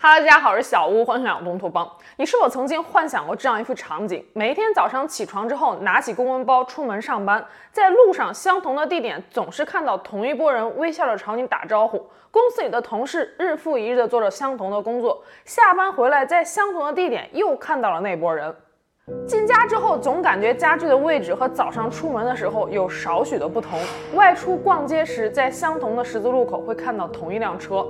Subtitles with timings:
[0.00, 1.90] 哈喽，大家好，我是小屋，欢迎来到东托邦。
[2.18, 4.24] 你是否曾经幻想过这样一幅场景？
[4.32, 11.98] 每天早上起床之后，拿起公文包出门上班，在路上相同的地点总是看到同一波人微笑着朝你打招呼。
[12.30, 18.54] 公司里的同事日复一日的做着相同的工作，下班回来在相同的地点又看到了那波人。
[19.26, 23.80] 进家之后，总感觉家具的位置和早上出门的时候有少许的不同。
[24.14, 27.84] 外出逛街时，在相同的十字路口会看到同一辆车。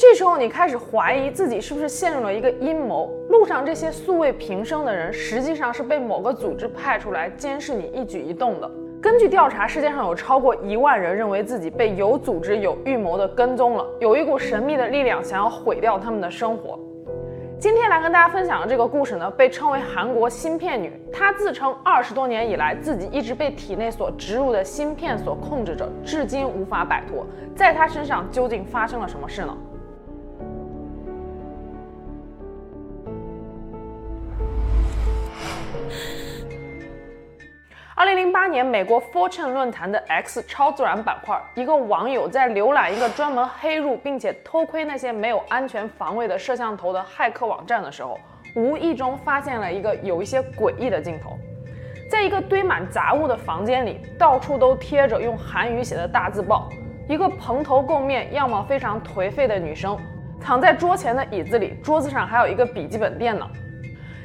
[0.00, 3.12] 这时候，你开始怀疑自己是不是陷入了一个阴谋。
[3.28, 8.70] 路上这些素未平生的人，实际上是被某个组织派出来监视你一举一动的。
[8.98, 16.80] 根据调查，世界上有超过一万人认为自己被有组织、有预谋的跟踪了，有一股神秘的力量想要毁掉他们的生活。
[17.58, 20.90] 今天来跟大家分享的这个故事呢，被称为韩国芯片女。
[21.12, 27.26] 她自称二十多年以来，自己一直被体内所植入的芯片所控制着，至今无法摆脱。
[27.54, 29.54] 在她身上究竟发生了什么事呢？
[38.10, 48.18] 零零八年，美国 Fortune 论坛的 X 超自然板块，一个网友在浏览一个专门黑入并且偷窥那些没有安全防卫的摄像头的骇客网站的时候，
[48.56, 51.38] 无意中发现了一个有一些诡异的镜头。
[52.10, 56.68] 在一个堆满杂物的房间里，到处都贴着用韩语写的大字报。
[57.08, 59.96] 一个蓬头垢面、样貌非常颓废的女生
[60.40, 63.48] 躺在桌前的椅子里，桌子上还有一个笔记本电脑。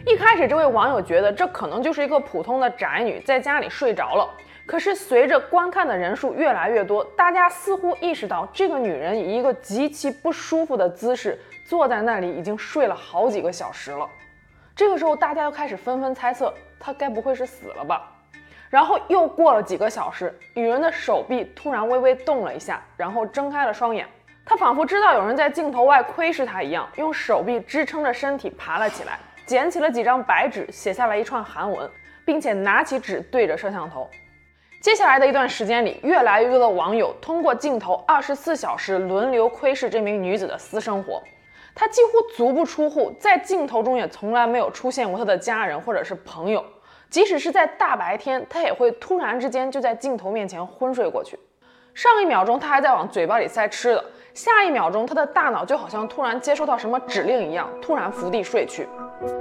[0.07, 4.29] 一开始，这位网友觉得这可能就是一个普通的宅女在家里睡着了。
[4.63, 14.07] 可是，随着观看的人数越来越多，大家似乎意识到这个女人以一个极其不舒服的姿势坐在那里，已经睡了好几个小时了。
[14.75, 18.07] 这个时候，大家又开始纷纷猜测，她该不会是死了吧？
[18.69, 24.05] 然后又过了几个小时，女人的手臂突然微微动了一下，然后睁开了双眼。
[24.45, 29.17] 她仿佛知道有人在镜头外窥视她一样，用手臂支撑着身体爬了起来。
[29.45, 31.89] 捡起了几张白纸，写下了一串韩文，
[32.25, 34.09] 并且拿起纸对着摄像头。
[34.81, 41.21] 接下来的一段时间里，越来越多的网友通过镜头二十四小时轮流窥视这名女子的私生活。
[41.73, 46.63] 她几乎足不出户，在镜头中也从来没有出现过她的家人或者是朋友。
[47.09, 51.37] 即使是在大白天，她也会突然之间就在镜头面前昏睡过去。
[51.93, 58.87] 上一秒钟，她还在往嘴巴里塞吃的，下一秒钟，她的大脑就好像突然接收到什么指令一样，突然伏地睡去。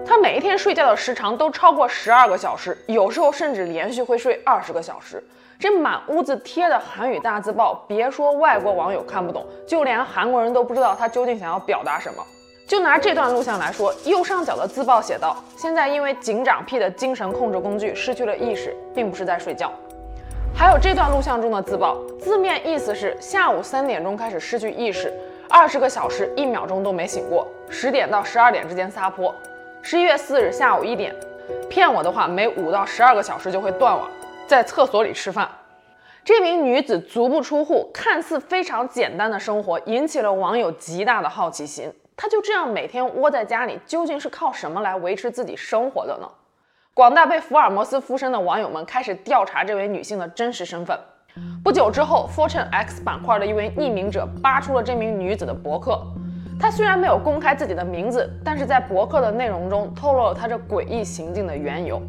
[0.07, 5.23] 他每一天睡觉的时长都超过十二个小时，有时候甚至连续会睡二十个小时。
[5.59, 12.23] 这满屋子贴的韩语大字报，别说外国网友看不懂，就连韩国人都不知道他究竟想要表达什么。
[12.67, 19.73] 就拿这段录像来说，右上角的字报写道：“现在因为警长 P 的精神控制工具失去了意识，并不是在睡觉。”
[20.57, 25.13] 还有这段录像中的自报，字面意思是下午三点钟开始失去意识，
[25.49, 29.35] 二十个小时一秒钟都没醒过，十点到十二点之间撒泼。
[29.87, 31.15] 十一月四日下午一点，
[31.69, 34.09] 骗我的话，每五到十二个小时就会断网，
[34.47, 35.47] 在厕所里吃饭。
[36.25, 41.93] 这名女子足不出户，看似非常简单的生活，引起了网友极大的好奇心。
[42.17, 46.27] 她就这样每天窝在家里，究竟是靠什么来维持自己生活的呢？
[46.95, 50.99] 广大被福尔摩斯附身的网友们开始调查这位女性的真实身份。
[51.63, 56.03] 不久之后，Fortune X 板块的一位匿名者扒出了这名女子的博客。
[56.59, 62.01] 他虽然没有公开自己的名字，但是在博客的内容中透露了他这诡异行径的缘由。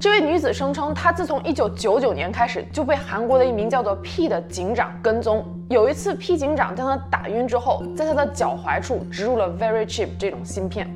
[0.00, 5.44] 这位女子声称，她自从1999年开始就被韩国的一名叫做 P 的警长跟踪。
[5.68, 10.88] 有一次，P 警长将她打晕之后，在她的脚踝处植入了 Very Chip 这种芯片。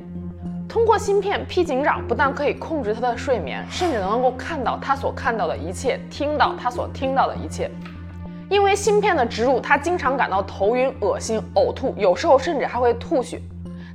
[0.69, 7.69] 通过芯片，P 警长不但可以控制她的睡眠，甚至能够看到她所看到的一切，听到她所听到的一切。
[8.53, 13.41] 因为芯片的植入，他经常感到头晕、恶心、呕吐，有时候甚至还会吐血。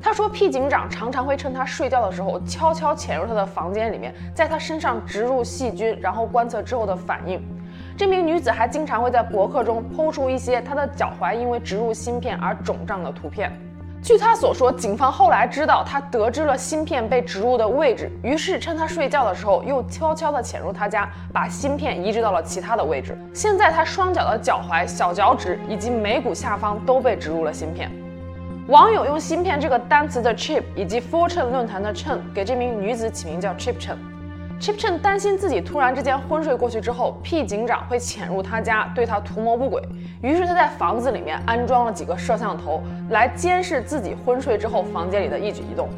[0.03, 7.41] 他说，P 警长常常会趁他睡觉的时候，悄悄潜入他的房间里面，在他身上植入细菌，然后观测之后的反应。
[7.97, 13.53] 这名女子还经常会在博客中抛出一些她的脚踝因为植入芯片而肿胀的图片。
[14.01, 23.19] 据他所说，警方后来知道他得知了芯片被植入的位置，于是趁他睡觉的时候，又悄悄地潜入他家，把芯片移植到了其他的位置。
[23.35, 27.91] 现在他双脚的脚踝、小脚趾以及眉骨下方都被植入了芯片。
[28.69, 33.97] 网友用“芯片”这个单词的 chip 以及 Fortune 论坛的 Chen 给这名女子起名叫 Chip Chen。
[34.61, 39.81] Chip Chen 担心自己突然之间昏睡过去之后，P 警长会潜入他家对他图谋不轨，
[40.21, 45.89] 于是他在房子里面安装了几个摄像头来监视自己昏睡之后房间里的一举一动。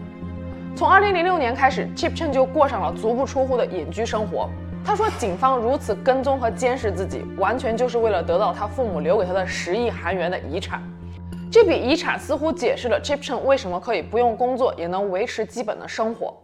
[0.77, 4.47] 从2006年开始，Chip Chen 就过上了足不出户的隐居生活。
[4.85, 10.83] 他说，警方如此跟踪和监视自己，完全就是为了得到他父母留给他的十亿韩元的遗产。
[11.51, 16.35] 这笔遗产似乎解释了 Chip Chen 为什么可以不用工作也能维持基本的生活。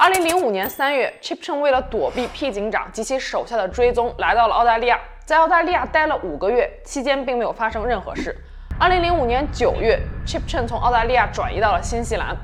[0.00, 8.36] 二零零五年三月，Chip Chen 为了躲避 P 警长及其手下的追踪，来到了澳大利亚，在澳大利亚待了五个月，期间并没有发生任何事。
[8.78, 12.36] 二零零五年九月，Chip Chen 从澳大利亚转移到了新西兰。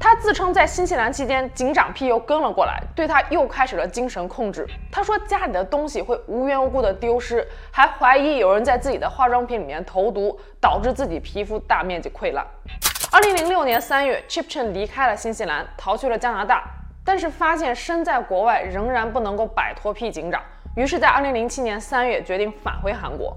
[0.00, 4.66] 他自称在新西兰期间，警长 P 又跟了过来，对他又开始了精神控制。
[4.90, 12.46] 他说家里的东西会无缘无故的丢失，还怀疑有人在自己的化妆品里面投毒，导致自己皮肤大面积溃烂。
[13.10, 16.62] 二零零六年三月，Chip Chen 离开了新西兰，逃去了加拿大，
[17.08, 20.42] 但是发现身在国外仍然不能够摆脱 P 警长，
[20.76, 23.34] 于是，在二零零七年三月决定返回韩国。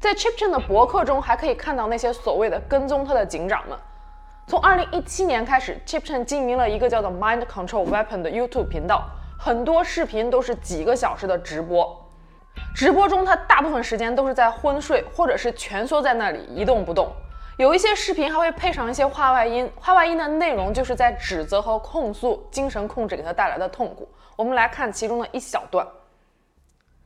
[0.00, 3.78] 在 Chip Chen 的博客中，还可以看到那些所谓的跟踪他的警长们。
[4.48, 9.04] 从二零一七年开始，Chip Chen 经营了一个叫做 Mind Control Weapon 的 YouTube 频道，
[9.38, 12.04] 很多视频都是几个小时的直播。
[12.74, 17.12] 直播中，他大部分时间都是在昏睡，或者是蜷缩在那里一动不动。
[17.57, 24.09] 有一些视频还会配上一些话外音，话外音的内容就是在指责和控诉精神控制给他带来的痛苦。
[24.35, 25.87] 我们来看其中的一小段。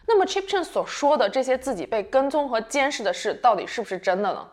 [0.07, 4.47] 那么 Chip Chen 所说的这些自己被跟踪和监视的事，到底是不是真的呢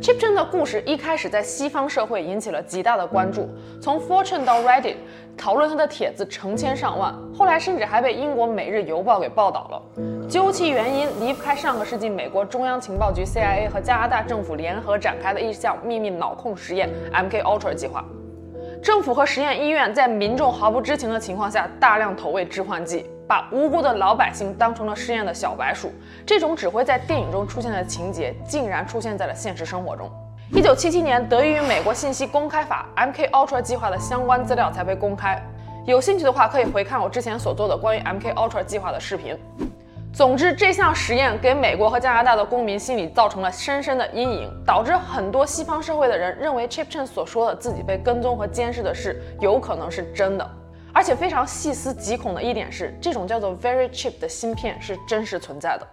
[0.00, 3.48] ？Chip Chen 的故事一开始在西方社会引起了极大的关注，
[3.80, 4.96] 从 Fortune 到 Reddit，
[5.36, 10.28] 讨论他的帖子成千上万，后来甚至还被英国《每日邮报》给报道了。
[10.28, 18.04] 究其原因，离不开上个世纪美国中央情报局 CIA 和加拿大政府联合展开的一项秘密脑控实验 MK Ultra 计划。
[18.82, 23.06] 政府和实验医院在民众毫不知情的情况下，大量投喂致幻剂。
[23.28, 25.92] 把无辜的老百姓当成了试验的小白鼠，
[26.24, 30.10] 这种只会在电影中出现的情节，竟然出现在了现实生活中。
[30.50, 35.38] 一九七七年，得益于美国信息公开法，MK Ultra 计划的相关资料才被公开。
[35.84, 39.36] 有兴趣的话，可以回看我之前所做的关于 MK Ultra 计划的视频。
[40.10, 50.50] 总之，这项实验给美国和加拿大的公民心理造成了深深的阴影，导致很多西方社会的人认为 Chip Chen 所说的自己被跟踪和监视的事，有可能是真的。
[50.92, 55.86] 而且非常细思极恐的一点是，这种叫做 Very Chip 的芯片是真实存在的。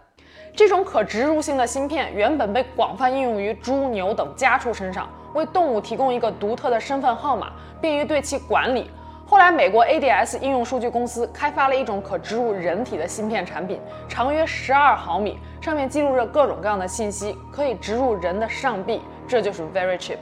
[0.56, 7.51] 这种可植入性的芯片原本被广泛应用于猪、牛等家畜身上，为动物提供一个独特的身份号码，
[7.81, 8.89] 便于对其管理。
[9.27, 20.19] 后来，美国 ADS 应用数据公司开发了一种可植入人体的芯片产品，长约十二毫米，上面记录着各种各样的信息，可以植入人的上臂，这就是 Very Chip。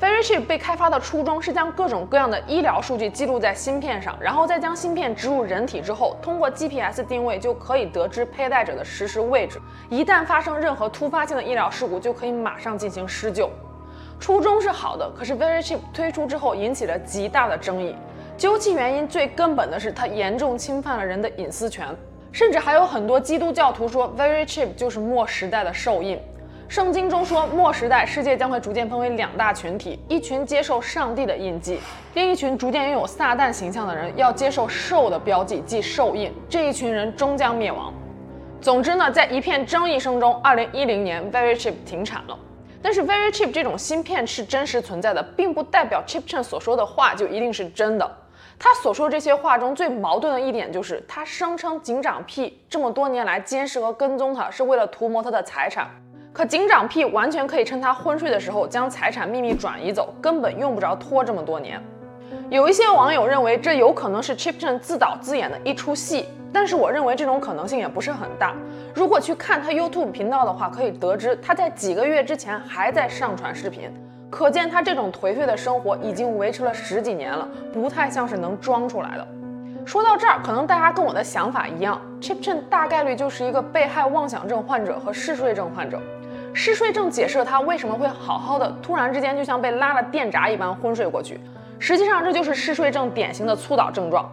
[0.00, 9.60] VeryChip 被开发的初衷是将各种各样的医疗数据记录在芯片上，然后再将芯片植入人体之后，通过 GPS 定位就可以得知佩戴者的实时位置。
[9.90, 13.50] 一旦发生任何突发性的医疗事故，就可以马上进行施救。
[14.18, 17.94] 初衷是好的，可是 VeryChip 推出之后引起了极大的争议。
[18.38, 21.86] 究其原因，最根本的是它严重侵犯了人的隐私权，
[22.32, 26.18] 甚至还有很多基督教徒说 VeryChip 就是末时代的兽印。
[26.70, 31.80] 圣经中说，末时代世界将会逐渐分为两大群体：一群接受上帝的印记，
[32.14, 36.32] 另一群逐渐拥有撒旦形象的人要接受兽的标记，即兽印。
[36.48, 37.92] 这一群人终将灭亡。
[38.60, 42.38] 总之呢，在一片争议声中，二零一零年 VeryChip 停产了。
[42.80, 48.08] 但是 VeryChip 这种芯片是真实存在的，并不代表 Chip Chen 所说的话就一定是真的。
[48.60, 55.90] 他所说这些话中最矛盾的一点就是，他声称警长 P 这么多年来监视和跟踪他，是为了图谋他的财产。
[56.32, 61.82] 可警长 P 完全可以趁他昏睡的时候将财产秘密转移走，根本用不着拖这么多年。
[62.48, 68.54] 有一些网友认为这有可能是 Chip Chen 自导自演的一出戏，但是我认为这种可能性也不是很大。
[68.94, 73.90] 如果去看他 YouTube 频道的话，可以得知他在几个月之前还在上传视频，
[74.30, 79.26] 可见他这种颓废的生活已经维持了十几年了，不太像是能装出来的。
[79.84, 86.00] 说到这儿，可能大家跟我的想法一样，Chip Chen 大概率就是一个被害妄想症患者和嗜睡症患者。
[86.52, 91.40] 嗜睡症解释了他为什么会好好的，突然之间就像被拉了电闸一般昏睡过去。
[91.78, 94.30] 实际上，这就是嗜睡症典型的猝倒症状。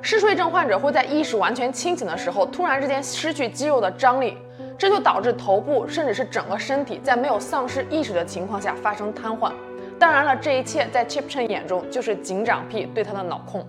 [0.00, 4.38] 嗜睡症患者会在意识完全清醒的时候，突然之间失去肌肉的张力，
[4.78, 9.50] 这就导致头部甚至是整个身体在没有丧失意识的情况下发生瘫痪。
[9.98, 13.66] 当然了，这一切在 Chip Chen 眼中就是警长 P 对他的脑控。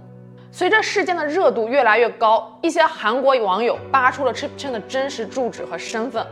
[0.51, 6.23] 随着事件的热度越来越高，一些韩国网友扒出了 Chip Chen 的真实住址和身份。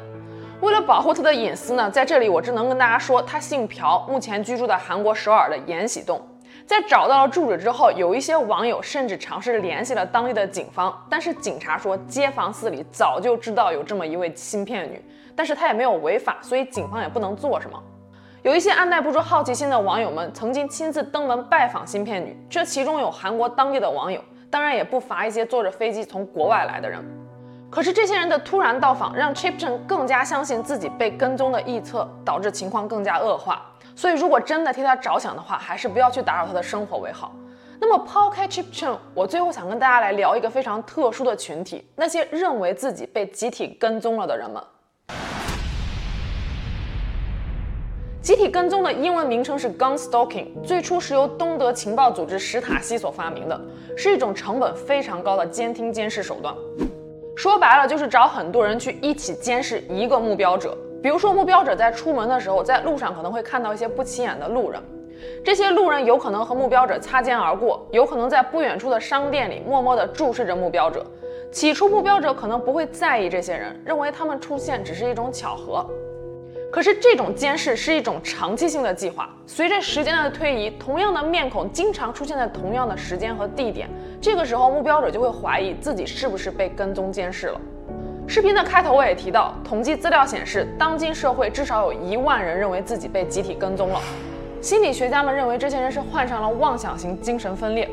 [0.60, 6.20] 为了保护他的隐私呢，在这里我只能跟大家说，他姓朴，目前居住在韩国首尔的延禧洞。
[6.66, 15.00] 在找到了住址之后，有一些网友甚至尝试联系了当地的警方，但是警察说街坊四里早就知道有这么一位芯片女，
[15.36, 17.82] 但是她也没有违法，所以警方也不能做什么。
[18.42, 27.27] 有一些按捺不住好奇心的网友们曾经亲自登门拜访芯片女，这其中有韩国当地的网友，当然也不乏一些坐着飞机从国外来的人。
[27.70, 33.62] 可是这些人的突然到访，让 Chip Chen 更加相信自己被跟踪的臆测，导致情况更加恶化。
[33.94, 37.36] 所以，如果真的替他着想的话，还是不要去打扰他的生活为好。
[37.80, 44.64] 那么，抛开 Chip Chen，我最后想跟大家来聊一个非常特殊的群体，那些认为自己被集体跟踪了的人们。
[48.22, 53.60] 集体跟踪的英文名称是 gun stalking，最初是由东德情报组织史塔西所发明的，
[53.98, 56.56] 是一种成本非常高的监听监视手段。
[57.38, 60.76] 说白了，就是找很多人去一起监视一个目标者。
[61.04, 64.82] 比如说，目标者在出门的时候，在路上可能会看到一些不起眼的路人，
[65.46, 71.06] 这些路人有可能和目标者擦肩而过，有可能在不远处的商店里默默地注视着目标者。
[71.52, 75.88] 起初，目标者可能不会在意这些人，认为他们出现只是一种巧合。
[76.70, 83.90] 可是，这种监视是一种长期性的计划，随着时间的推移，同样的面孔经常出现在同样的时间和地点，
[84.22, 87.62] 这个时候，目标者就会怀疑自己是不是被跟踪监视了。
[88.28, 94.02] 视频的开头我也提到，统计资料显示，当今社会至少有一万人认为自己被集体跟踪了。
[94.62, 97.90] 心理学家们认为这些人是患上了妄想型精神分裂，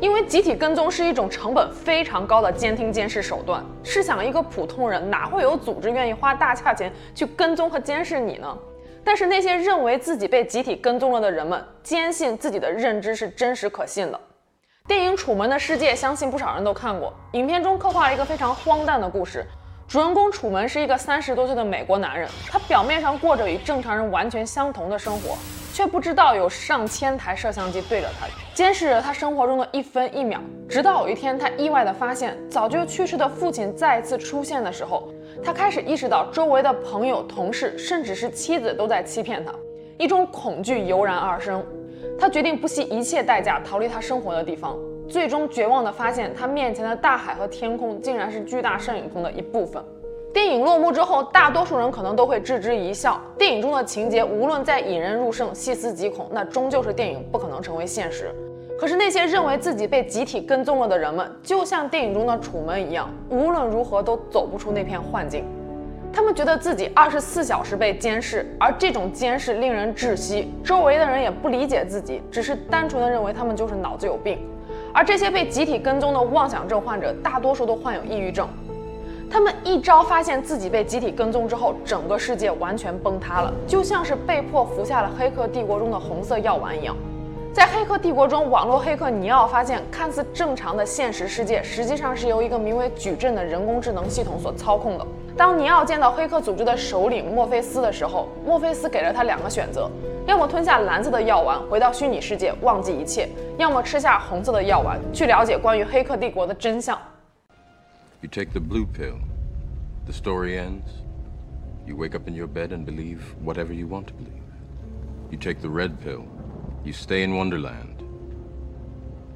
[0.00, 3.64] 因为集体跟踪是一种成本非常高的监听监视手段。
[3.82, 8.56] 试想，一个普通人哪会有组织愿意花大价钱去跟踪和监视你呢？
[9.04, 14.20] 但是那些认为自己被集体跟踪了的人们，坚信自己的认知是真实可信的。
[14.86, 17.12] 电影《楚门的世界》，相信不少人都看过。
[17.32, 19.44] 影片中刻画了一个非常荒诞的故事。
[19.88, 25.36] 主人公楚门是一个三十多岁的美国男人，他表面上过着与正常人完全相同的生活，
[25.78, 30.40] 却不知道有上千台摄像机对着他，监视着他生活中的一分一秒。
[30.68, 35.08] 直到有一天，他意外地发现，早就去世的父亲再次出现的时候，
[35.40, 39.54] 他开始意识到周围的朋友、同事，甚至是妻子都在欺骗他，
[39.98, 41.64] 一种恐惧油然而生。
[42.18, 44.76] 他决定不惜一切代价逃离他生活的地方，
[45.08, 49.80] 最终绝望地发现，他面前的大海和天空竟然是巨大摄影棚的一部分。
[50.38, 53.20] 电影落幕之后，大多数人可能都会置之一笑。
[53.36, 58.32] 电影中的情节无论再引人入胜、细思极恐，那终究是电影，不可能成为现实。
[58.78, 65.44] 可是那些认为自己被集体跟踪了的人们，就像电影中的楚门一样，无论如何都走不出那片幻境。
[66.12, 70.52] 他们觉得自己二十四小时被监视，而这种监视令人窒息。
[70.62, 74.38] 周围的人也不理解自己，只是单纯的认为他们就是脑子有病。
[74.94, 78.48] 而这些被集体跟踪的妄想症患者，大多数都患有抑郁症。
[79.30, 86.96] 他们一朝发现自己被集体跟踪之后，整个世界完全崩塌了，就像是被迫服下了《黑客帝国》中的红色药丸一样。
[87.52, 95.06] 在《黑客帝国》中，网络黑客尼奥发现，看似正常的现实世界，实际上是由一个名为矩阵的人工智能系统所操控的。
[95.36, 99.90] 当尼奥见到黑客组织的首领墨菲斯的时候，墨菲斯给了他两个选择：
[100.26, 106.96] 要么吞下蓝色的药丸，回到虚拟世界忘记一切；要么吃下红色的药丸，去了解关于黑客帝国的真相。
[108.20, 109.20] You take the blue pill,
[110.06, 110.90] the story ends.
[111.86, 114.42] You wake up in your bed and believe whatever you want to believe.
[115.30, 116.26] You take the red pill,
[116.84, 118.02] you stay in Wonderland,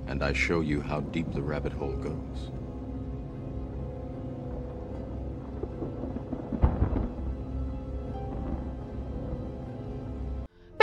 [0.08, 2.50] and I show you how deep the rabbit hole goes.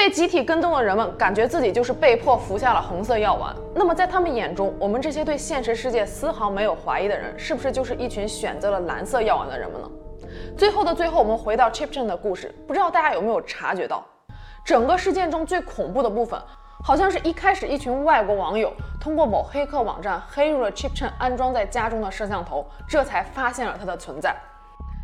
[0.10, 3.56] 集体跟踪的人们感觉自己就是被迫服下了红色药丸。
[3.76, 9.90] 那么，在他们眼中，我们这些对现实世界丝毫没有怀疑的人，是不是就是一群选择了蓝色药丸的人们呢？
[10.58, 14.04] 最后的最后，我们回到 Chip Chen 的故事，不知道大家有没有察觉到，
[14.64, 16.40] 整个事件中最恐怖的部分，
[16.84, 24.36] 好像是一开始一群外国网友通过某黑客网站黑入了 Chip Chen 安装在家中的摄像头，这才发现了他的存在。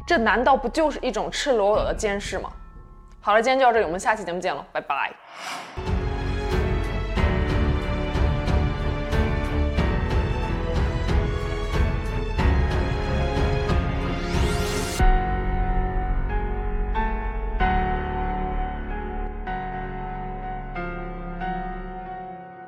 [0.05, 2.51] 这难道不就是一种赤裸裸的监视吗？
[3.25, 5.11] 好了，今天就到这里，我们下期节目见了，拜拜。